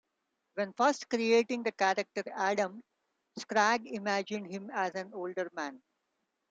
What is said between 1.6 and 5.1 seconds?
the character Adam, Schrag imagined him as